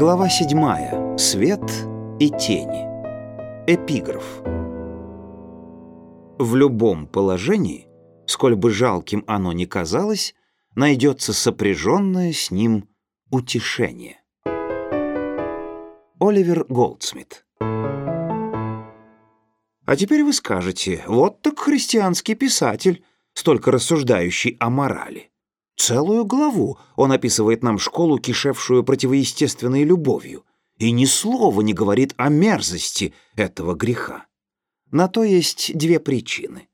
[0.00, 1.18] Глава 7.
[1.18, 1.60] Свет
[2.18, 2.88] и тени.
[3.66, 4.40] Эпиграф.
[6.38, 7.86] В любом положении,
[8.24, 10.34] сколь бы жалким оно ни казалось,
[10.74, 12.88] найдется сопряженное с ним
[13.30, 14.22] утешение.
[16.18, 17.44] Оливер Голдсмит.
[17.60, 18.86] А
[19.98, 23.04] теперь вы скажете, вот так христианский писатель,
[23.34, 25.29] столько рассуждающий о морали.
[25.80, 30.44] Целую главу он описывает нам школу, кишевшую противоестественной любовью,
[30.76, 34.26] и ни слова не говорит о мерзости этого греха.
[34.90, 36.68] На то есть две причины.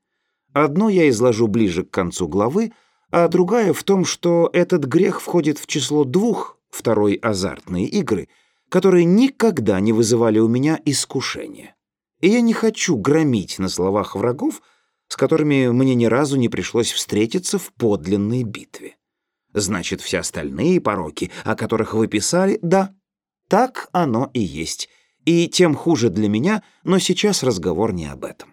[0.52, 2.72] Одну я изложу ближе к концу главы,
[3.12, 8.28] а другая в том, что этот грех входит в число двух, второй азартные игры,
[8.68, 11.76] которые никогда не вызывали у меня искушения.
[12.20, 14.60] И я не хочу громить на словах врагов,
[15.06, 18.95] с которыми мне ни разу не пришлось встретиться в подлинной битве.
[19.56, 22.94] Значит, все остальные пороки, о которых вы писали, да,
[23.48, 24.90] так оно и есть.
[25.24, 28.52] И тем хуже для меня, но сейчас разговор не об этом.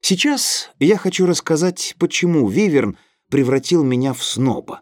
[0.00, 2.96] Сейчас я хочу рассказать, почему Виверн
[3.28, 4.80] превратил меня в сноба.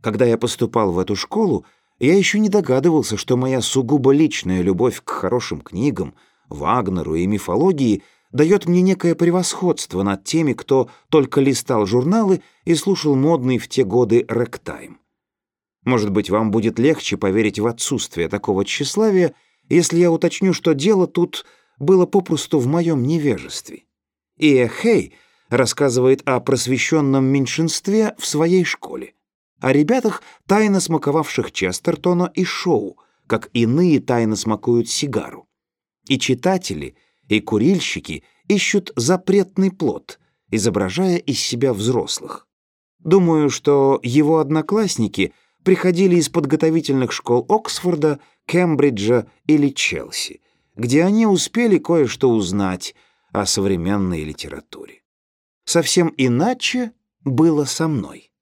[0.00, 1.66] Когда я поступал в эту школу,
[1.98, 6.14] я еще не догадывался, что моя сугубо личная любовь к хорошим книгам,
[6.48, 13.14] Вагнеру и мифологии— дает мне некое превосходство над теми, кто только листал журналы и слушал
[13.14, 15.00] модный в те годы рэктайм.
[15.84, 19.34] Может быть, вам будет легче поверить в отсутствие такого тщеславия,
[19.68, 21.46] если я уточню, что дело тут
[21.78, 23.84] было попросту в моем невежестве.
[24.36, 25.14] И Хей
[25.48, 29.14] рассказывает о просвещенном меньшинстве в своей школе,
[29.60, 35.48] о ребятах, тайно смаковавших Честертона и Шоу, как иные тайно смакуют сигару.
[36.06, 36.96] И читатели—
[37.28, 40.18] и курильщики ищут запретный плод,
[40.50, 42.46] изображая из себя взрослых.
[42.98, 50.40] Думаю, что его одноклассники приходили из подготовительных школ Оксфорда, Кембриджа или Челси,
[50.74, 52.94] где они успели кое-что узнать
[53.32, 55.02] о современной литературе.
[55.64, 56.92] Совсем иначе
[57.24, 58.32] было со мной.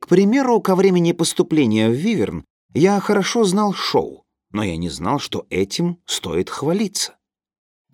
[0.00, 2.44] К примеру, ко времени поступления в Виверн
[2.74, 7.16] я хорошо знал шоу, но я не знал, что этим стоит хвалиться.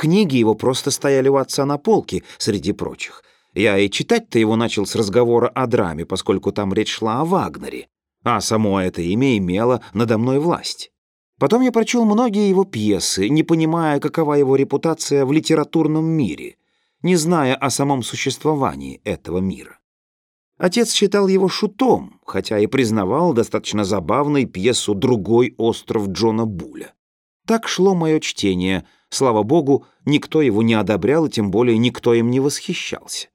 [0.01, 3.23] Книги его просто стояли у отца на полке, среди прочих.
[3.53, 7.87] Я и читать-то его начал с разговора о драме, поскольку там речь шла о Вагнере,
[8.25, 10.91] а само это имя имело надо мной власть.
[11.39, 16.57] Потом я прочел многие его пьесы, не понимая, какова его репутация в литературном мире,
[17.03, 19.81] не зная о самом существовании этого мира.
[20.57, 26.95] Отец считал его шутом, хотя и признавал достаточно забавной пьесу «Другой остров» Джона Буля.
[27.47, 32.31] Так шло мое чтение— Слава богу, никто его не одобрял, и тем более никто им
[32.31, 33.29] не восхищался.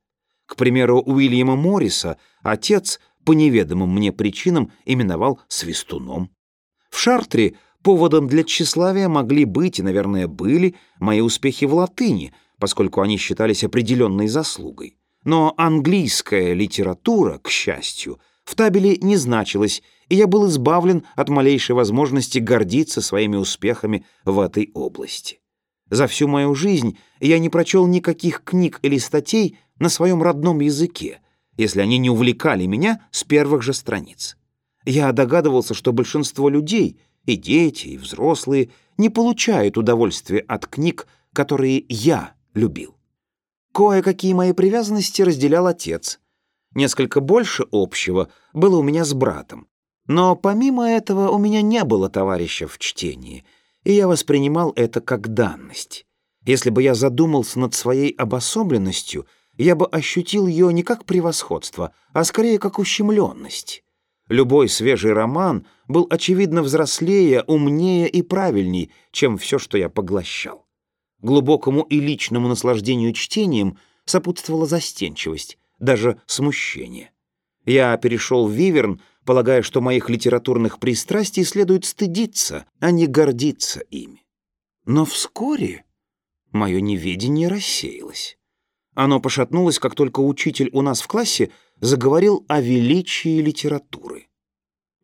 [0.46, 6.30] К примеру, Уильяма Морриса отец по неведомым мне причинам именовал свистуном.
[6.90, 13.02] В Шартре поводом для тщеславия могли быть и, наверное, были мои успехи в латыни, поскольку
[13.02, 14.97] они считались определенной заслугой.
[15.25, 21.75] Но английская литература, к счастью, в табеле не значилась, и я был избавлен от малейшей
[21.75, 25.40] возможности гордиться своими успехами в этой области.
[25.95, 31.22] За всю мою жизнь я не прочел никаких книг или статей на своем родном языке,
[31.56, 34.35] если они не увлекали меня с первых же страниц.
[34.83, 41.85] Я догадывался, что большинство людей, и дети, и взрослые, не получают удовольствия от книг, которые
[41.88, 42.97] я любил.
[43.73, 46.19] Кое-какие мои привязанности разделял отец.
[46.73, 49.69] Несколько больше общего было у меня с братом.
[50.07, 53.45] Но помимо этого у меня не было товарища в чтении—
[53.85, 56.06] и я воспринимал это как данность.
[56.44, 59.25] Если бы я задумался над своей обособленностью,
[59.57, 63.84] я бы ощутил ее не как превосходство, а скорее как ущемленность.
[64.28, 70.66] Любой свежий роман был, очевидно, взрослее, умнее и правильней, чем все, что я поглощал.
[71.22, 77.12] Глубокому и личному наслаждению чтением сопутствовала застенчивость, даже смущение.
[77.66, 84.24] Я перешел в Виверн, полагая, что моих литературных пристрастий следует стыдиться, а не гордиться ими.
[84.86, 85.83] Но вскоре
[86.51, 88.38] мое неведение рассеялось.
[88.94, 91.51] Оно пошатнулось, как только учитель у нас в классе
[91.81, 94.27] заговорил о величии литературы.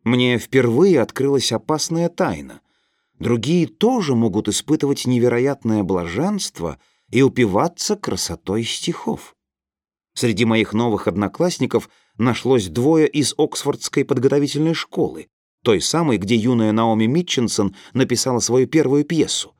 [0.04, 2.60] Мне впервые открылась опасная тайна.
[3.18, 6.80] Другие тоже могут испытывать невероятное блаженство
[7.10, 9.36] и упиваться красотой стихов.
[10.14, 11.88] Среди моих новых одноклассников
[12.18, 15.28] нашлось двое из Оксфордской подготовительной школы,
[15.62, 19.54] той самой, где юная Наоми Митчинсон написала свою первую пьесу.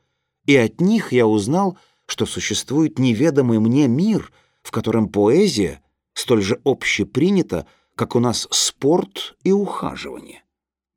[0.46, 4.32] И от них я узнал, что существует неведомый мне мир,
[4.62, 5.82] в котором поэзия
[6.14, 10.42] столь же общепринята, как у нас спорт и ухаживание.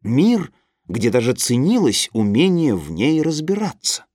[0.02, 0.52] Мир,
[0.88, 4.06] где даже ценилось умение в ней разбираться.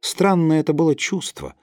[0.00, 1.54] Странное это было чувство,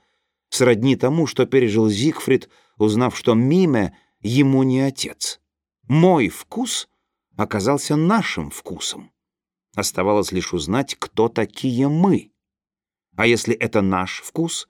[0.50, 5.40] сродни тому, что пережил Зигфрид, узнав, что Миме ему не отец.
[5.88, 6.88] Мой вкус
[7.36, 9.12] оказался нашим вкусом.
[9.76, 12.32] Оставалось лишь узнать, кто такие мы.
[13.16, 14.68] А если это наш вкус,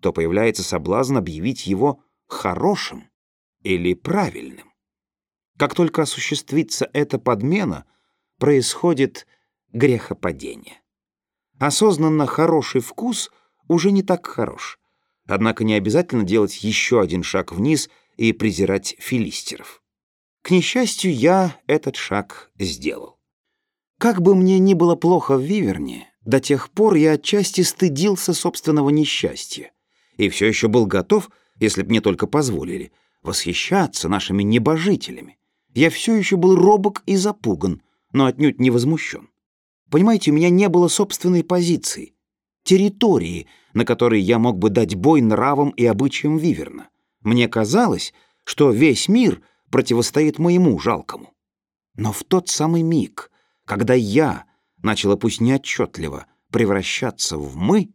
[0.00, 3.10] то появляется соблазн объявить его хорошим
[3.62, 4.72] или правильным.
[5.56, 7.84] Как только осуществится эта подмена,
[8.38, 9.26] происходит
[9.72, 10.80] грехопадение.
[11.58, 13.30] Осознанно хороший вкус
[13.66, 14.78] уже не так хорош.
[15.28, 19.82] Однако не обязательно делать еще один шаг вниз и презирать филистеров.
[20.42, 23.18] К несчастью, я этот шаг сделал.
[23.98, 28.90] Как бы мне ни было плохо в Виверне, до тех пор я отчасти стыдился собственного
[28.90, 29.70] несчастья
[30.18, 32.92] и все еще был готов, если б мне только позволили,
[33.22, 35.38] восхищаться нашими небожителями.
[35.74, 37.82] Я все еще был робок и запуган,
[38.12, 39.28] но отнюдь не возмущен.
[39.90, 42.14] Понимаете, у меня не было собственной позиции,
[42.64, 46.88] территории, на которой я мог бы дать бой нравам и обычаям Виверна.
[47.20, 48.12] Мне казалось,
[48.44, 51.32] что весь мир противостоит моему жалкому.
[51.94, 53.30] Но в тот самый миг,
[53.64, 54.44] когда я
[54.82, 57.90] начала пусть неотчетливо превращаться в «мы»,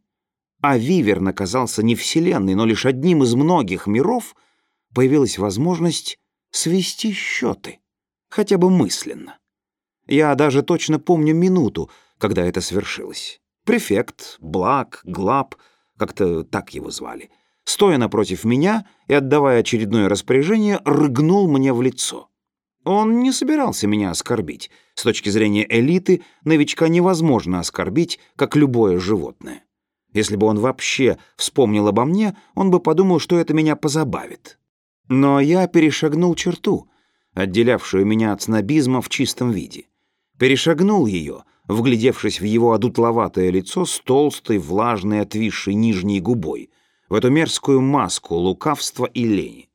[0.62, 4.36] а Виверн оказался не Вселенной, но лишь одним из многих миров,
[4.94, 6.18] появилась возможность
[6.52, 7.80] свести счеты,
[8.30, 9.40] хотя бы мысленно.
[10.08, 13.42] Я даже точно помню минуту, когда это свершилось.
[13.66, 15.56] Префект, Блак, Глаб,
[15.98, 17.32] как-то так его звали,
[17.64, 22.30] стоя напротив меня и отдавая очередное распоряжение, рыгнул мне в лицо.
[22.84, 24.70] Он не собирался меня оскорбить.
[24.96, 29.64] С точки зрения элиты, новичка невозможно оскорбить, как любое животное.
[30.12, 34.60] Если бы он вообще вспомнил обо мне, он бы подумал, что это меня позабавит.
[35.08, 36.90] Но я перешагнул черту,
[37.34, 39.88] отделявшую меня от снобизма в чистом виде.
[40.38, 46.70] Перешагнул ее, вглядевшись в его одутловатое лицо с толстой, влажной, отвисшей нижней губой,
[47.10, 49.70] в эту мерзкую маску лукавства и лени.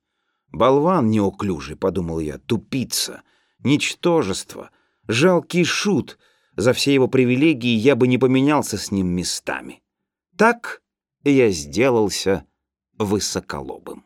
[0.50, 3.23] «Болван неуклюжий»,— подумал я,— «тупица,
[3.62, 4.70] ничтожество,
[5.06, 6.19] жалкий шут.
[6.56, 9.82] За все его привилегии я бы не поменялся с ним местами».
[10.37, 10.82] Так
[11.25, 12.44] я сделался
[12.99, 14.05] высоколобым.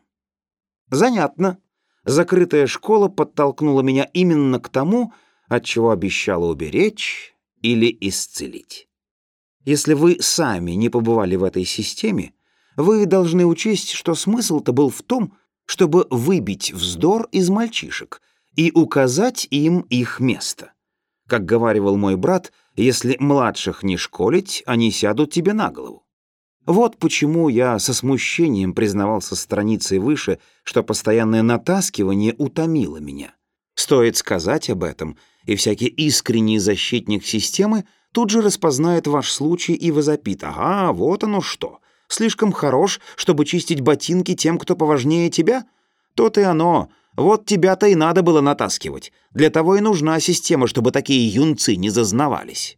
[0.89, 1.59] Занятно.
[2.05, 5.13] Закрытая школа подтолкнула меня именно к тому,
[5.47, 7.32] от чего обещала уберечь
[7.63, 8.87] или исцелить.
[9.65, 12.33] Если вы сами не побывали в этой системе,
[12.75, 15.33] вы должны учесть, что смысл-то был в том,
[15.65, 18.21] чтобы выбить вздор из мальчишек
[18.55, 20.73] и указать им их место.
[21.27, 26.05] Как говаривал мой брат, если младших не школить, они сядут тебе на голову.
[26.65, 33.35] Вот почему я со смущением признавался страницей выше, что постоянное натаскивание утомило меня.
[33.75, 39.91] Стоит сказать об этом, и всякий искренний защитник системы тут же распознает ваш случай и
[39.91, 41.79] возопит «Ага, вот оно что!
[42.07, 45.65] Слишком хорош, чтобы чистить ботинки тем, кто поважнее тебя?
[46.15, 46.89] То-то и оно.
[47.15, 49.11] Вот тебя-то и надо было натаскивать.
[49.31, 52.77] Для того и нужна система, чтобы такие юнцы не зазнавались».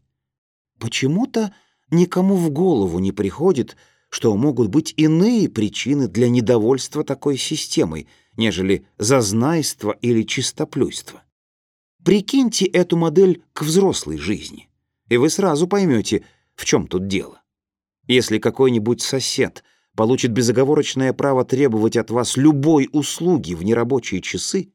[0.79, 1.53] Почему-то
[1.89, 3.77] никому в голову не приходит,
[4.09, 8.07] что могут быть иные причины для недовольства такой системой,
[8.37, 11.24] нежели зазнайство или чистоплюйство.
[12.05, 14.69] Прикиньте эту модель к взрослой жизни,
[15.09, 17.41] и вы сразу поймете, в чем тут дело.
[18.05, 19.63] Если какой-нибудь сосед
[19.95, 24.71] получит безоговорочное право требовать от вас любой услуги в нерабочие часы,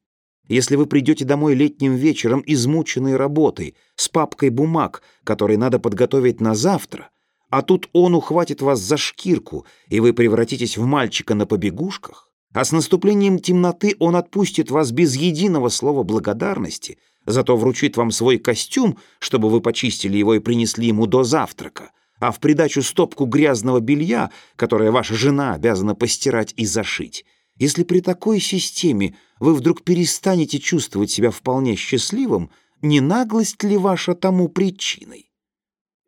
[0.48, 6.56] если вы придете домой летним вечером, измученной работой, с папкой бумаг, которые надо подготовить на
[6.56, 7.10] завтра,
[7.48, 12.64] а тут он ухватит вас за шкирку, и вы превратитесь в мальчика на побегушках, а
[12.64, 18.98] с наступлением темноты он отпустит вас без единого слова благодарности, зато вручит вам свой костюм,
[19.18, 24.30] чтобы вы почистили его и принесли ему до завтрака, а в придачу стопку грязного белья,
[24.56, 27.24] которое ваша жена обязана постирать и зашить,
[27.56, 32.50] если при такой системе вы вдруг перестанете чувствовать себя вполне счастливым,
[32.80, 35.30] не наглость ли ваша тому причиной?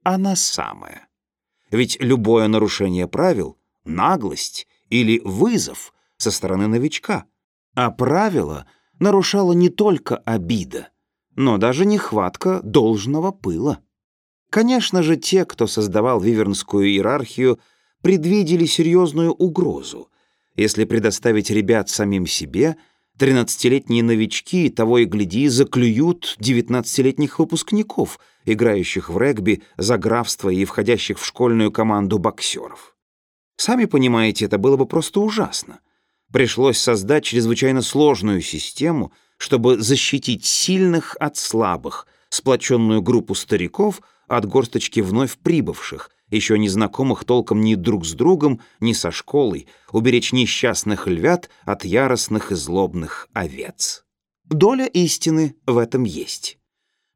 [0.02, 1.08] Она самая.
[1.70, 7.26] Ведь любое нарушение правил— наглость или вызов со стороны новичка.
[7.74, 8.66] А правило
[8.98, 10.88] нарушало не только обида,
[11.36, 13.80] но даже нехватка должного пыла.
[14.50, 17.58] Конечно же, те, кто создавал вивернскую иерархию,
[18.02, 20.08] предвидели серьезную угрозу,
[20.56, 22.76] если предоставить ребят самим себе,
[23.16, 31.18] тринадцатилетние новички, того и гляди, заклюют девятнадцатилетних выпускников, играющих в регби за графство и входящих
[31.18, 32.96] в школьную команду боксеров.
[33.56, 35.80] Сами понимаете, это было бы просто ужасно.
[36.32, 39.12] Пришлось создать чрезвычайно сложную систему,
[39.42, 47.24] чтобы защитить сильных от слабых, сплоченную группу стариков от горсточки вновь прибывших, еще не знакомых
[47.24, 53.28] толком ни друг с другом, ни со школой, уберечь несчастных львят от яростных и злобных
[53.32, 54.04] овец.
[54.44, 56.58] Доля истины в этом есть.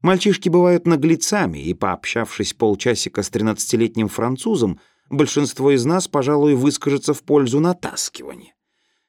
[0.01, 7.23] Мальчишки бывают наглецами, и, пообщавшись полчасика с тринадцатилетним французом, большинство из нас, пожалуй, выскажется в
[7.23, 8.53] пользу натаскивания.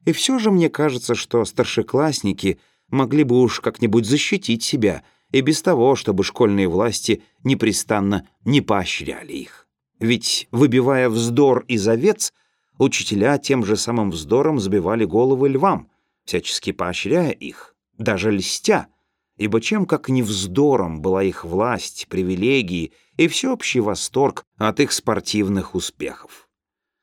[0.04, 2.60] И все же мне кажется, что старшеклассники
[2.90, 9.32] могли бы уж как-нибудь защитить себя, и без того, чтобы школьные власти непрестанно не поощряли
[9.32, 9.68] их.
[10.00, 12.32] Ведь, выбивая вздор из овец,
[12.78, 15.90] учителя тем же самым вздором сбивали головы львам,
[16.24, 18.88] всячески поощряя их, даже льстя,
[19.36, 25.74] ибо чем как не вздором была их власть, привилегии и всеобщий восторг от их спортивных
[25.74, 26.48] успехов.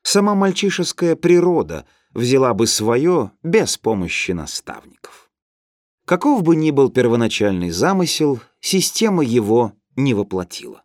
[0.02, 5.25] Сама мальчишеская природа взяла бы свое без помощи наставников.
[6.06, 10.84] Каков бы ни был первоначальный замысел, система его не воплотила.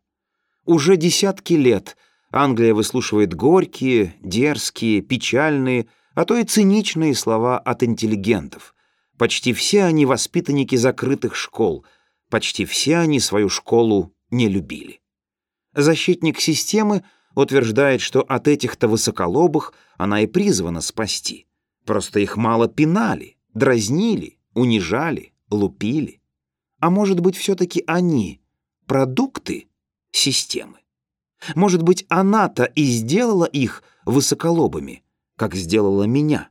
[0.65, 1.95] Уже десятки лет
[2.31, 5.85] Англия выслушивает горькие, дерзкие, печальные,
[6.15, 8.73] а то и циничные слова от интеллигентов.
[9.19, 11.85] Почти все они воспитанники закрытых школ,
[12.31, 15.01] почти все они свою школу не любили.
[15.75, 17.03] Защитник системы
[17.35, 21.45] утверждает, что от этих-то высоколобых она и призвана спасти.
[21.85, 26.22] Просто их мало пинали, дразнили, унижали, лупили.
[26.79, 28.41] А может быть, все-таки они—
[28.86, 29.67] продукты
[30.12, 30.79] системы?
[31.55, 35.03] Может быть, она-то и сделала их высоколобыми,
[35.36, 36.50] как сделала меня?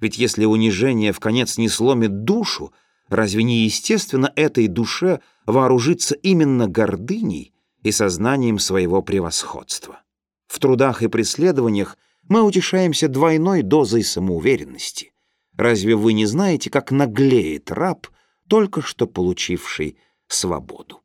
[0.00, 2.72] Ведь если унижение в конец не сломит душу,
[3.08, 10.02] разве не естественно этой душе вооружиться именно гордыней и сознанием своего превосходства?
[10.46, 11.96] В трудах и преследованиях
[12.28, 15.12] мы утешаемся двойной дозой самоуверенности.
[15.60, 18.06] Разве вы не знаете, как наглеет раб,
[18.48, 21.02] только что получивший свободу?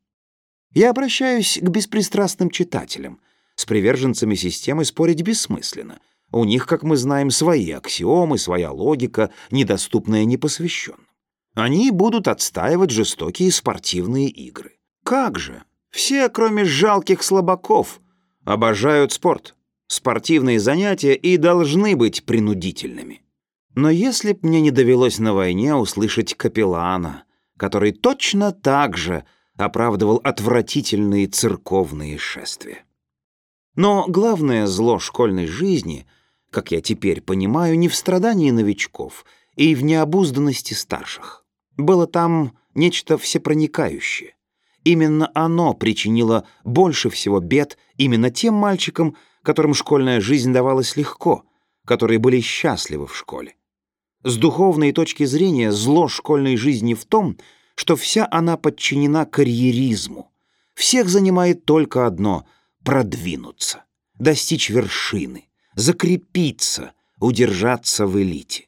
[0.72, 3.20] Я обращаюсь к беспристрастным читателям.
[3.54, 6.00] С приверженцами системы спорить бессмысленно.
[6.32, 11.06] У них, как мы знаем, свои аксиомы, своя логика, недоступная непосвященным.
[11.54, 14.78] Они будут отстаивать жестокие спортивные игры.
[15.04, 15.64] Как же?
[15.90, 18.00] Все, кроме жалких слабаков,
[18.46, 19.54] обожают спорт.
[19.86, 23.20] Спортивные занятия и должны быть принудительными.
[23.76, 27.24] Но если б мне не довелось на войне услышать капеллана,
[27.58, 29.24] который точно так же
[29.56, 32.84] оправдывал отвратительные церковные шествия.
[33.74, 36.06] Но главное зло школьной жизни,
[36.50, 41.44] как я теперь понимаю, не в страдании новичков и в необузданности старших.
[41.76, 44.36] Было там нечто всепроникающее.
[44.84, 51.44] Именно оно причинило больше всего бед именно тем мальчикам, которым школьная жизнь давалась легко,
[51.84, 53.55] которые были счастливы в школе.
[54.26, 57.38] С духовной точки зрения зло школьной жизни в том,
[57.76, 60.32] что вся она подчинена карьеризму.
[60.74, 62.44] Всех занимает только одно—
[62.84, 63.84] продвинуться,
[64.18, 65.44] достичь вершины,
[65.76, 68.66] закрепиться, удержаться в элите.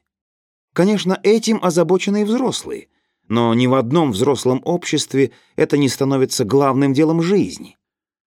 [0.71, 2.87] Конечно, этим озабочены и взрослые,
[3.27, 7.77] но ни в одном взрослом обществе это не становится главным делом жизни.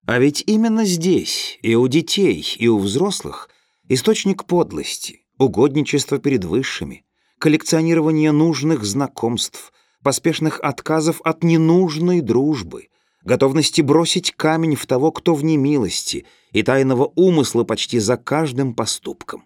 [0.05, 3.49] А ведь именно здесь, и у детей, и у взрослых,
[3.89, 7.07] источник подлости, угодничества перед высшими,
[7.43, 9.73] коллекционирование нужных знакомств,
[10.05, 12.87] поспешных отказов от ненужной дружбы,
[13.25, 19.45] готовности бросить камень в того, кто в немилости, и тайного умысла почти за каждым поступком.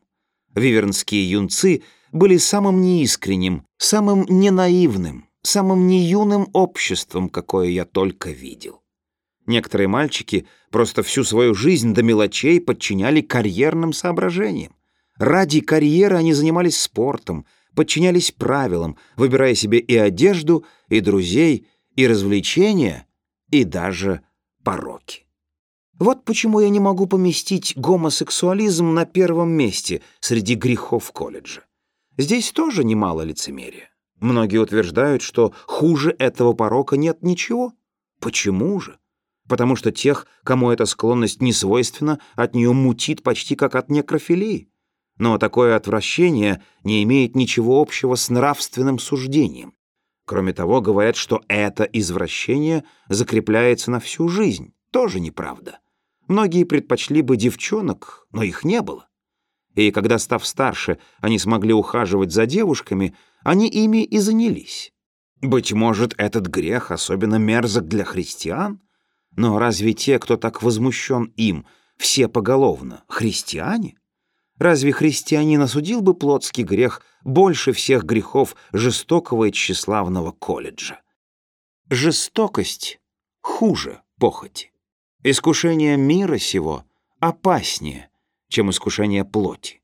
[0.55, 8.83] Вивернские юнцы были самым неискренним, самым ненаивным, самым неюным обществом, какое я только видел.
[9.47, 14.75] Некоторые мальчики просто всю свою жизнь до мелочей подчиняли карьерным соображениям.
[15.17, 23.07] Ради карьеры они занимались спортом, подчинялись правилам, выбирая себе и одежду, и друзей, и развлечения,
[23.51, 24.23] и даже
[24.65, 25.27] пороки.
[25.99, 31.63] Вот почему я не могу поместить гомосексуализм на первом месте среди грехов колледжа.
[32.19, 33.91] Здесь тоже немало лицемерия.
[34.21, 37.73] Многие утверждают, что хуже этого порока нет ничего.
[38.21, 38.99] Почему же?
[39.49, 44.71] Потому что тех, кому эта склонность не свойственна, от нее мутит почти как от некрофилии.
[45.19, 49.75] Но такое отвращение не имеет ничего общего с нравственным суждением.
[50.27, 54.75] Кроме того, говорят, что это извращение закрепляется на всю жизнь.
[54.91, 55.79] Тоже неправда.
[56.29, 59.09] Многие предпочли бы девчонок, но их не было.
[59.75, 64.93] И когда, став старше, они смогли ухаживать за девушками, они ими и занялись.
[65.41, 68.81] Быть может, этот грех особенно мерзок для христиан?
[69.37, 71.67] Но разве те, кто так возмущен им,
[71.99, 73.99] все поголовно христиане?
[74.59, 81.01] Разве христианин осудил бы плотский грех больше всех грехов жестокого и тщеславного колледжа?
[81.91, 82.99] Жестокость
[83.41, 84.73] хуже похоти.
[85.23, 86.85] Искушение мира сего
[87.21, 88.09] опаснее,
[88.49, 89.83] чем искушение плоти.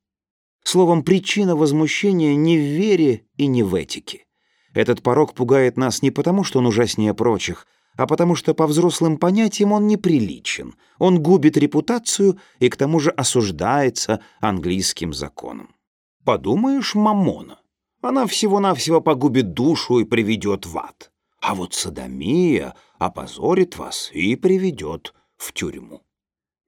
[0.65, 4.25] Словом, причина возмущения не в вере и не в этике.
[4.75, 9.19] Этот порог пугает нас не потому, что он ужаснее прочих, а потому что по взрослым
[9.19, 15.75] понятиям он неприличен, он губит репутацию и к тому же осуждается английским законом.
[16.25, 17.59] Подумаешь, мамона.
[18.01, 21.11] Она всего-навсего погубит душу и приведет в ад.
[21.41, 26.03] А вот садомия опозорит вас и приведет в тюрьму.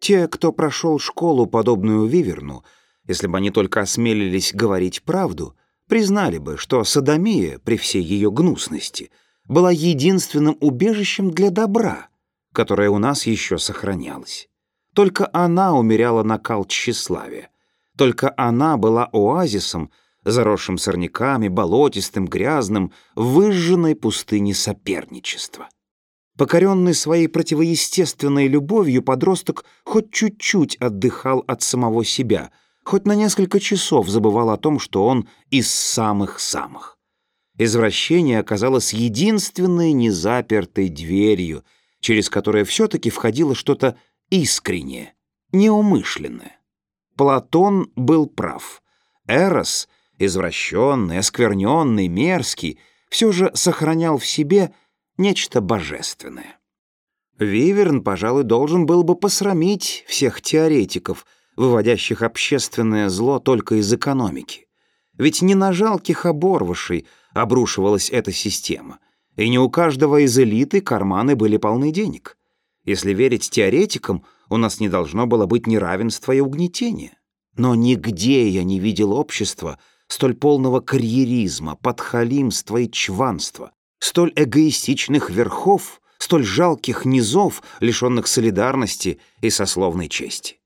[0.00, 2.64] Те, кто прошел школу, подобную Виверну,
[3.06, 5.56] если бы они только осмелились говорить правду,
[5.88, 9.10] признали бы, что садомия, при всей ее гнусности,
[9.46, 12.08] была единственным убежищем для добра,
[12.52, 14.48] которое у нас еще сохранялось.
[14.94, 17.50] Только она умеряла накал тщеславия.
[17.96, 19.90] Только она была оазисом,
[20.24, 25.68] заросшим сорняками, болотистым, грязным, выжженной пустыне соперничества.
[26.36, 32.50] Покоренный своей противоестественной любовью, подросток хоть чуть-чуть отдыхал от самого себя,
[32.82, 36.93] хоть на несколько часов забывал о том, что он из самых-самых.
[37.56, 41.64] Извращение оказалось единственной незапертой дверью,
[42.00, 43.96] через которое все-таки входило что-то
[44.28, 45.14] искреннее,
[45.52, 46.58] неумышленное.
[47.16, 48.82] Платон был прав.
[49.28, 54.74] Эрос, извращенный, оскверненный, мерзкий, все же сохранял в себе
[55.16, 56.58] нечто божественное.
[57.38, 61.24] Виверн, пожалуй, должен был бы посрамить всех теоретиков,
[61.56, 64.66] выводящих общественное зло только из экономики.
[65.16, 68.98] Ведь не на жалких оборвышей обрушивалась эта система,
[69.36, 72.38] и не у каждого из элиты карманы были полны денег.
[72.84, 77.18] Если верить теоретикам, у нас не должно было быть неравенства и угнетения.
[77.56, 86.00] Но нигде я не видел общества столь полного карьеризма, подхалимства и чванства, столь эгоистичных верхов,
[86.18, 90.60] столь жалких низов, лишенных солидарности и сословной чести.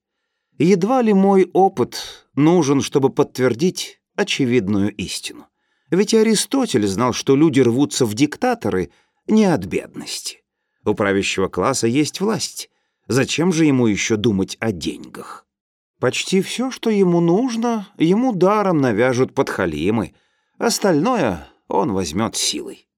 [0.59, 5.47] Едва ли мой опыт нужен, чтобы подтвердить очевидную истину.
[5.91, 8.91] Ведь Аристотель знал, что люди рвутся в диктаторы
[9.27, 10.43] не от бедности.
[10.85, 12.71] У правящего класса есть власть.
[13.07, 15.47] Зачем же ему еще думать о деньгах?
[15.99, 20.15] Почти все, что ему нужно, ему даром навяжут подхалимы.
[20.59, 22.89] Остальное он возьмет силой.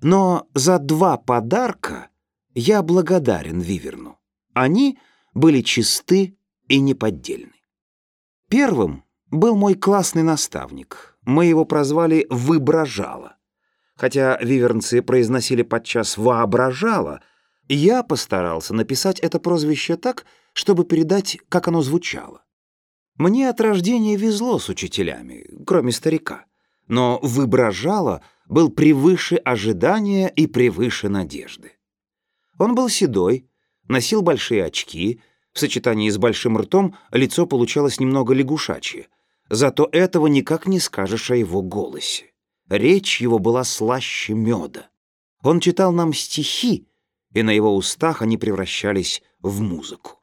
[0.00, 2.10] Но за два подарка
[2.54, 4.18] я благодарен Виверну.
[4.52, 4.98] Они
[5.32, 6.36] были чисты
[6.68, 7.52] и неподдельны.
[8.48, 11.11] Первым был мой классный наставник.
[11.24, 13.36] Мы его прозвали «Выброжало».
[13.94, 17.20] Хотя вивернцы произносили подчас «воображало»,
[17.68, 22.44] я постарался написать это прозвище так, чтобы передать, как оно звучало.
[23.16, 26.46] Мне от рождения везло с учителями, кроме старика.
[26.88, 31.72] Но «выброжало» был превыше ожидания и превыше надежды.
[32.58, 33.48] Он был седой,
[33.88, 35.20] носил большие очки,
[35.52, 39.08] в сочетании с большим ртом лицо получалось немного лягушачье.
[39.52, 42.32] Зато этого никак не скажешь о его голосе.
[42.68, 44.88] Речь его была слаще меда.
[45.42, 46.88] Он читал нам стихи,
[47.32, 50.22] и на его устах они превращались в музыку.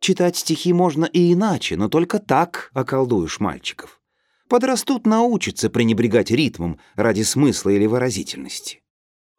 [0.00, 4.00] Читать стихи можно и иначе, но только так околдуешь мальчиков
[4.48, 8.82] подрастут, научатся пренебрегать ритмом ради смысла или выразительности.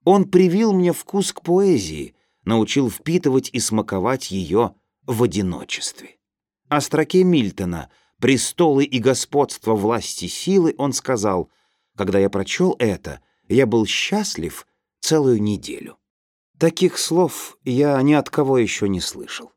[0.04, 6.18] Он привил мне вкус к поэзии, научил впитывать и смаковать ее в одиночестве.
[6.70, 11.50] О строке Мильтона «Престолы и господство власти силы» он сказал,
[11.96, 14.66] «Когда я прочел это, я был счастлив
[15.00, 15.98] целую неделю».
[16.58, 19.52] Таких слов я ни от кого еще не слышал.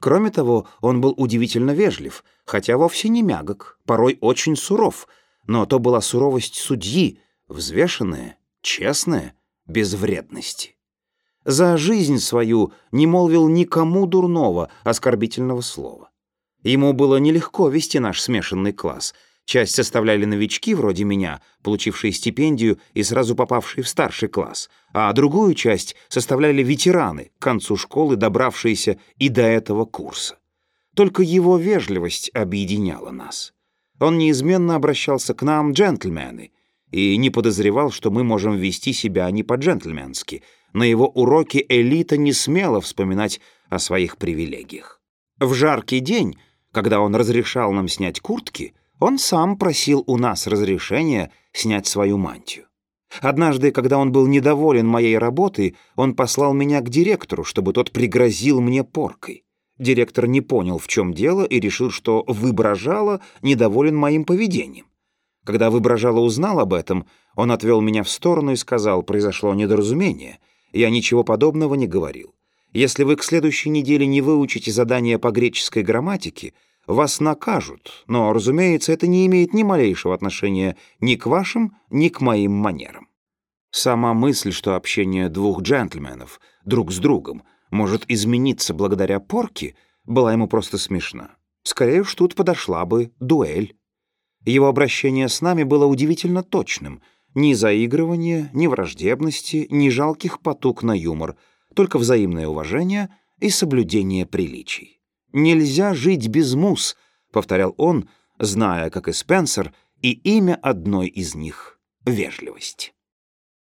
[0.00, 5.06] Кроме того, он был удивительно вежлив, хотя вовсе не мягок, порой очень суров,
[5.46, 9.34] но то была суровость судьи, взвешенная, честная,
[9.66, 10.76] без вредности.
[11.44, 16.10] За жизнь свою не молвил никому дурного, оскорбительного слова.
[16.62, 19.14] Ему было нелегко вести наш смешанный класс—
[19.50, 25.54] Часть составляли новички вроде меня, получившие стипендию и сразу попавшие в старший класс, а другую
[25.54, 30.38] часть составляли ветераны, к концу школы добравшиеся и до этого курса.
[30.94, 33.52] Только его вежливость объединяла нас.
[33.98, 36.52] Он неизменно обращался к нам джентльмены
[36.92, 40.44] и не подозревал, что мы можем вести себя не по-джентльменски.
[40.72, 45.00] На его уроке элита не смела вспоминать о своих привилегиях.
[45.40, 46.38] В жаркий день,
[46.72, 52.66] когда он разрешал нам снять куртки, он сам просил у нас разрешения снять свою мантию.
[53.20, 58.60] Однажды, когда он был недоволен моей работой, он послал меня к директору, чтобы тот пригрозил
[58.60, 59.44] мне поркой.
[59.78, 64.86] Директор не понял, в чем дело, и решил, что Выброжало недоволен моим поведением.
[65.44, 70.38] Когда Выброжало узнал об этом, он отвел меня в сторону и сказал, произошло недоразумение.
[70.72, 72.34] Я ничего подобного не говорил.
[72.72, 76.54] Если вы к следующей неделе не выучите задание по греческой грамматике,
[76.86, 82.20] вас накажут, но, разумеется, это не имеет ни малейшего отношения ни к вашим, ни к
[82.20, 83.08] моим манерам.
[83.70, 90.48] Сама мысль, что общение двух джентльменов друг с другом может измениться благодаря порке, была ему
[90.48, 91.36] просто смешна.
[91.62, 93.76] Скорее уж тут подошла бы дуэль.
[94.44, 97.02] Его обращение с нами было удивительно точным.
[97.34, 101.36] Ни заигрывания, ни враждебности, ни жалких потуг на юмор,
[101.80, 105.00] только взаимное уважение и соблюдение приличий.
[105.32, 106.94] «Нельзя жить без мус»,—
[107.32, 108.06] повторял он,
[108.38, 112.92] зная, как и Спенсер, и имя одной из них— вежливость.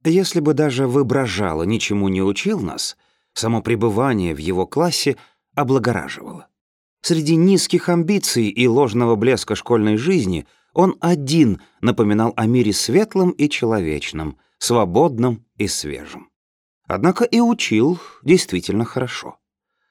[0.05, 2.99] Если бы даже воображало ничему не учил нас,
[3.33, 5.17] само пребывание в его классе
[5.55, 6.49] облагораживало.
[7.01, 13.49] Среди низких амбиций и ложного блеска школьной жизни он один напоминал о мире светлом и
[13.49, 16.29] человечном, свободном и свежем.
[16.93, 19.39] Однако и учил действительно хорошо.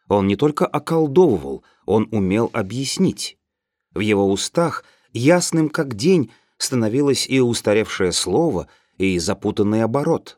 [0.07, 3.39] Он не только околдовывал, он умел объяснить.
[3.95, 8.67] В его устах ясным как день становилось и устаревшее слово,
[8.99, 10.37] и запутанный оборот.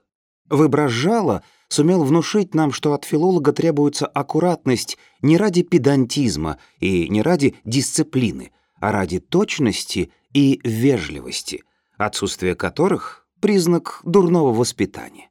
[0.50, 7.56] Выброжало сумел внушить нам, что от филолога требуется аккуратность не ради педантизма и не ради
[7.66, 11.66] дисциплины, а ради точности и вежливости,
[11.98, 15.30] отсутствие которых— признак дурного воспитания.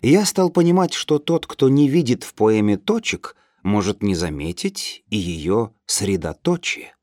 [0.00, 5.16] Я стал понимать, что тот, кто не видит в поэме точек, может не заметить и
[5.16, 6.94] ее средоточие.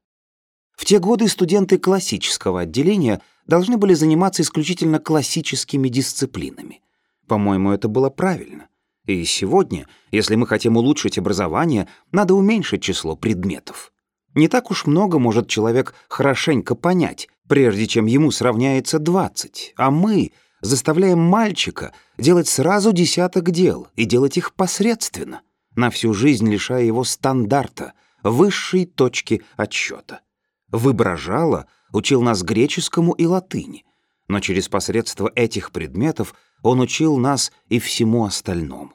[0.78, 6.82] В те годы студенты классического отделения должны были заниматься исключительно классическими дисциплинами.
[7.28, 8.68] По-моему, это было правильно.
[9.06, 13.92] И сегодня, если мы хотим улучшить образование, надо уменьшить число предметов.
[14.34, 20.32] Не так уж много может человек хорошенько понять, прежде чем ему сравняется 20, а мы
[20.66, 25.42] заставляем мальчика делать сразу десяток дел и делать их посредственно,
[25.76, 30.22] на всю жизнь лишая его стандарта, высшей точки отсчета.
[30.70, 33.86] Выброжало учил нас греческому и латыни,
[34.28, 38.94] но через посредство этих предметов он учил нас и всему остальному.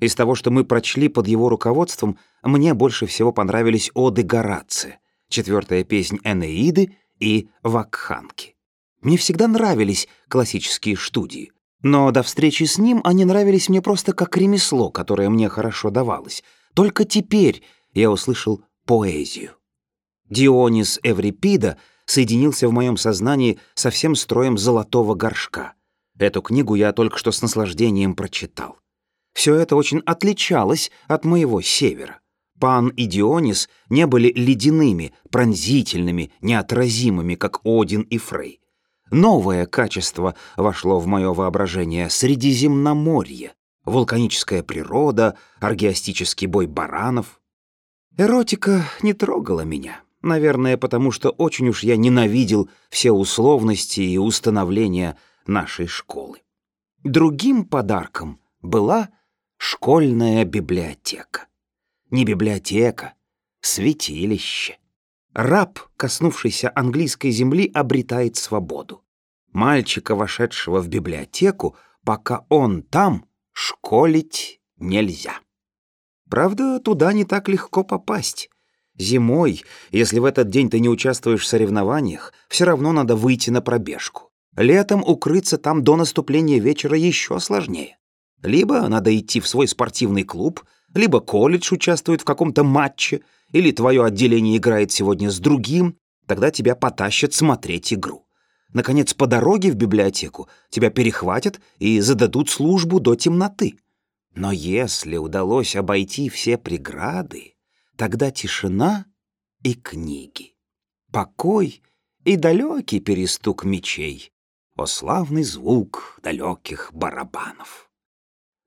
[0.00, 5.84] Из того, что мы прочли под его руководством, мне больше всего понравились оды Горация, четвертая
[5.84, 8.54] песнь Энеиды и Вакханки.
[9.00, 14.36] Мне всегда нравились классические студии, но до встречи с ним они нравились мне просто как
[14.36, 16.42] ремесло, которое мне хорошо давалось.
[16.74, 17.62] Только теперь
[17.94, 19.52] я услышал поэзию.
[20.28, 25.74] Дионис Эврипида соединился в моем сознании со всем строем золотого горшка—
[26.20, 28.76] Эту книгу я только что с наслаждением прочитал.
[29.32, 32.20] Все это очень отличалось от моего севера.
[32.58, 38.59] Пан и Дионис не были ледяными, пронзительными, неотразимыми, как Один и Фрей.
[39.10, 47.40] Новое качество вошло в мое воображение Средиземноморье, вулканическая природа, аргиастический бой баранов.
[48.16, 55.16] Эротика не трогала меня, наверное, потому что очень уж я ненавидел все условности и установления
[55.46, 56.38] нашей школы.
[57.02, 59.08] Другим подарком была
[59.56, 61.46] школьная библиотека.
[62.10, 63.14] Не библиотека,
[63.60, 64.79] святилище.
[65.34, 69.02] Раб, коснувшийся английской земли, обретает свободу.
[69.52, 75.40] Мальчика, вошедшего в библиотеку, пока он там, школить нельзя.
[76.28, 78.50] Правда, туда не так легко попасть.
[78.96, 83.62] Зимой, если в этот день ты не участвуешь в соревнованиях, все равно надо выйти на
[83.62, 84.30] пробежку.
[84.56, 87.98] Летом укрыться там до наступления вечера еще сложнее.
[88.42, 90.62] Либо надо идти в свой спортивный клуб,
[90.94, 96.74] либо колледж участвует в каком-то матче, или твое отделение играет сегодня с другим, тогда тебя
[96.76, 98.26] потащат смотреть игру.
[98.72, 103.78] Наконец, по дороге в библиотеку тебя перехватят и зададут службу до темноты.
[104.34, 107.54] Но если удалось обойти все преграды,
[107.96, 109.06] тогда тишина
[109.64, 110.54] и книги,
[111.10, 111.82] покой
[112.24, 114.32] и далекий перестук мечей,
[114.76, 117.90] о славный звук далеких барабанов.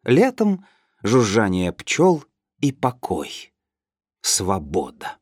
[0.03, 0.65] Летом
[1.01, 2.25] жужжание пчел
[2.59, 3.52] и покой.
[4.23, 5.17] Свобода.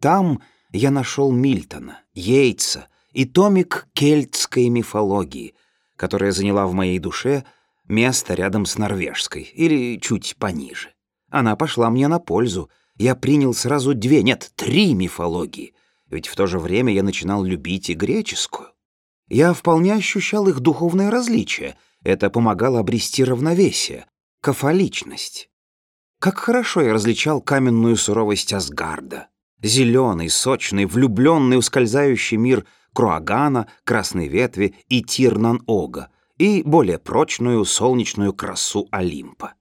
[0.00, 0.40] Там
[0.72, 5.54] я нашел Мильтона, Йейтса и томик кельтской мифологии,
[5.96, 7.44] которая заняла в моей душе
[7.88, 10.94] место рядом с норвежской, или чуть пониже.
[11.28, 12.70] Она пошла мне на пользу.
[12.96, 15.74] Я принял сразу две, нет, три мифологии,
[16.06, 18.68] ведь в то же время я начинал любить и греческую.
[19.28, 21.76] Я вполне ощущал их духовное различие.
[22.04, 24.06] Это помогало обрести равновесие,
[24.40, 25.49] кафоличность.
[26.20, 29.28] Как хорошо я различал каменную суровость Асгарда.
[29.62, 36.10] Зеленый, сочный, влюбленный, ускользающий мир Круагана, Красной Ветви и Тирнан-Ога.
[36.36, 39.54] и более прочную солнечную красу Олимпа.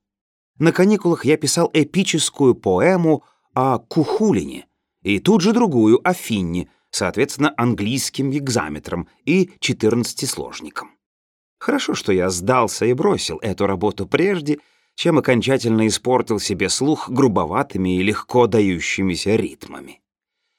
[0.59, 4.65] На каникулах я писал эпическую поэму о Кухулине
[5.03, 10.91] и тут же другую о Финне, соответственно, английским экзаметром и четырнадцатисложником.
[11.59, 14.59] Хорошо, что я сдался и бросил эту работу прежде,
[14.99, 20.01] чем окончательно испортил себе слух грубоватыми и легко дающимися ритмами.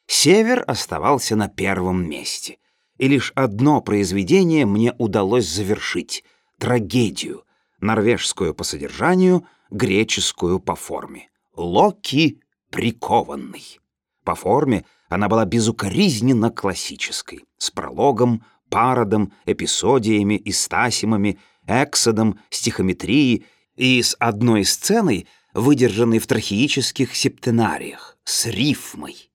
[0.06, 2.56] Север оставался на первом месте,
[2.96, 6.24] и лишь одно произведение мне удалось завершить—
[6.58, 7.44] трагедию,
[7.82, 11.28] норвежскую по содержанию, греческую по форме.
[11.54, 13.78] «Локи прикованный».
[14.24, 23.44] По форме она была безукоризненно классической, с прологом, пародом, эпизодиями, истасимами, эксодом, стихометрией
[23.80, 29.30] и с одной сценой, выдержанной в трахеических септенариях, с рифмой.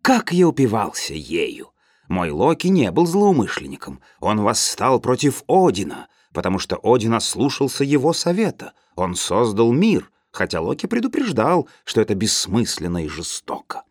[0.00, 1.72] Как я упивался ею!
[2.08, 4.00] Мой Локи не был злоумышленником.
[4.20, 8.74] Он восстал против Одина, потому что Один ослушался его совета.
[8.94, 13.82] Он создал мир, хотя Локи предупреждал, что это бессмысленно и жестоко.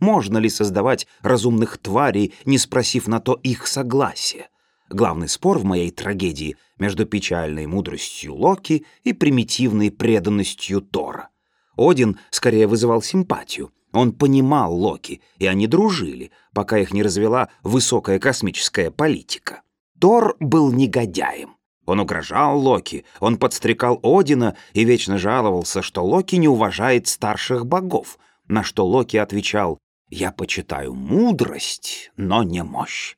[0.00, 4.48] Можно ли создавать разумных тварей, не спросив на то их согласия?
[4.94, 11.30] Главный спор в моей трагедии между печальной мудростью Локи и примитивной преданностью Тора.
[11.76, 13.72] Один скорее вызывал симпатию.
[13.92, 19.62] Он понимал Локи, и они дружили, пока их не развела высокая космическая политика.
[19.98, 21.56] Тор был негодяем.
[21.86, 28.16] Он угрожал Локи, он подстрекал Одина и вечно жаловался, что Локи не уважает старших богов,
[28.46, 33.16] на что Локи отвечал я почитаю мудрость, но не мощь.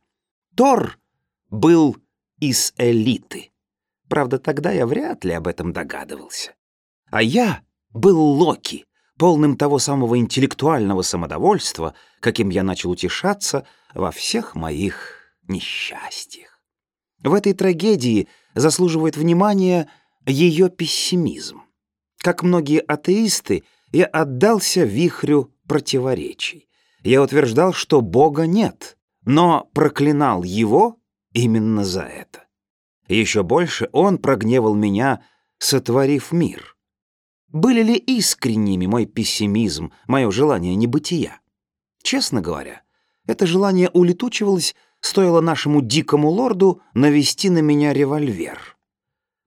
[0.55, 0.99] Тор
[1.57, 1.97] был
[2.39, 3.51] из элиты.
[4.09, 6.55] Правда, тогда я вряд ли об этом догадывался.
[7.11, 8.85] А я был Локи,
[9.19, 16.61] полным того самого интеллектуального самодовольства, каким я начал утешаться во всех моих несчастьях.
[17.23, 19.89] В этой трагедии заслуживает внимания
[20.27, 21.63] ее пессимизм.
[22.19, 26.69] Как многие атеисты, я отдался вихрю противоречий.
[27.03, 30.99] Я утверждал, что Бога нет, но проклинал Его
[31.37, 32.45] именно за это.
[33.09, 35.23] Еще больше Он прогневал меня,
[35.59, 36.77] сотворив мир.
[37.49, 41.41] Были ли искренними мой пессимизм, мое желание небытия?
[42.03, 42.83] Честно говоря,
[43.27, 48.77] это желание улетучивалось, стоило нашему дикому лорду навести на меня револьвер.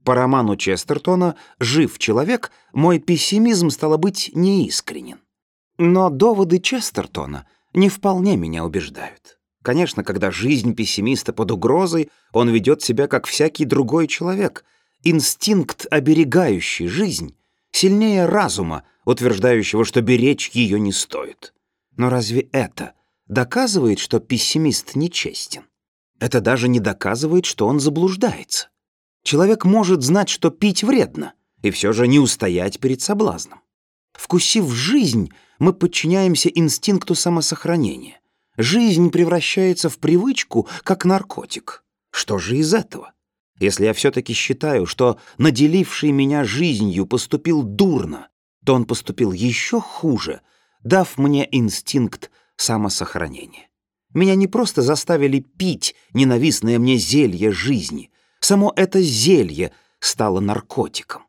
[0.06, 5.20] По роману Честертона «Жив человек» мой пессимизм, стало быть, неискренен.
[5.78, 9.39] Но доводы Честертона не вполне меня убеждают.
[9.70, 14.66] Конечно, когда жизнь пессимиста под угрозой, он ведет себя как всякий другой человек.
[15.04, 17.36] Инстинкт, оберегающий жизнь,
[17.72, 21.54] сильнее разума, утверждающего, что беречь ее не стоит.
[21.98, 22.94] Но разве это
[23.28, 25.66] доказывает, что пессимист нечестен?
[26.20, 28.70] Это даже не доказывает, что он заблуждается.
[29.24, 33.62] Человек может знать, что пить вредно, и все же не устоять перед соблазном.
[34.14, 35.30] Вкусив жизнь,
[35.60, 38.20] мы подчиняемся инстинкту самосохранения.
[38.60, 41.86] Жизнь превращается в привычку, как наркотик.
[42.12, 43.14] Что же из этого?
[43.58, 48.28] Если я все-таки считаю, что наделивший меня жизнью поступил дурно,
[48.66, 50.42] то он поступил еще хуже,
[50.84, 53.70] дав мне инстинкт самосохранения.
[54.14, 58.12] Меня не просто заставили пить ненавистное мне зелье жизни.
[58.42, 61.24] Само это зелье стало наркотиком.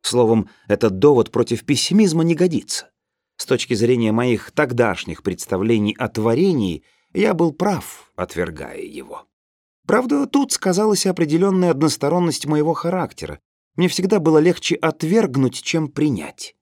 [0.00, 2.90] Словом, этот довод против пессимизма не годится.
[3.36, 9.26] С точки зрения моих тогдашних представлений о творении, я был прав, отвергая его.
[9.86, 13.40] Правда, тут сказалась определенная односторонность моего характера.
[13.76, 16.54] Мне всегда было легче отвергнуть, чем принять.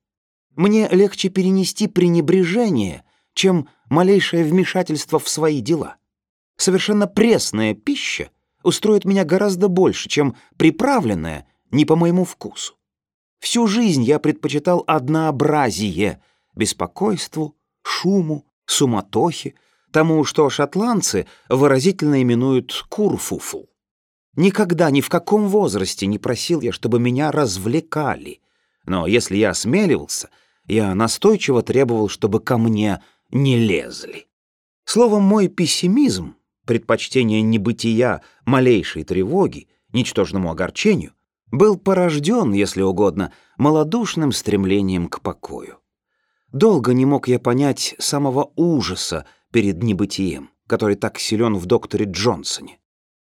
[0.56, 3.04] Мне легче перенести пренебрежение,
[3.34, 5.96] чем малейшее вмешательство в свои дела.
[6.56, 8.30] Совершенно пресная пища
[8.62, 12.74] устроит меня гораздо больше, чем приправленная не по моему вкусу.
[13.38, 16.20] Всю жизнь я предпочитал однообразие,
[16.54, 19.54] беспокойству, шуму, суматохе,
[19.90, 23.64] тому, что шотландцы выразительно именуют курфуфл.
[24.36, 28.40] Никогда ни в каком возрасте не просил я, чтобы меня развлекали.
[28.86, 30.30] Но если я осмеливался,
[30.66, 34.26] я настойчиво требовал, чтобы ко мне не лезли.
[34.84, 41.12] Словом, мой пессимизм, предпочтение небытия, малейшей тревоги, ничтожному огорчению,
[41.50, 45.79] был порожден, если угодно, малодушным стремлением к покою.
[46.52, 52.80] Долго не мог я понять самого ужаса перед небытием, который так силен в докторе Джонсоне.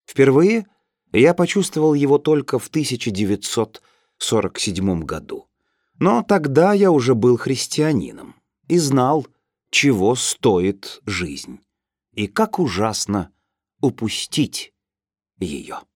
[0.05, 0.67] Впервые
[1.11, 5.47] я почувствовал его только в 1947 году.
[5.99, 8.35] Но тогда я уже был христианином
[8.67, 9.27] и знал,
[9.69, 11.59] чего стоит жизнь
[12.13, 13.31] и как ужасно
[13.81, 14.73] упустить
[15.39, 15.79] ее.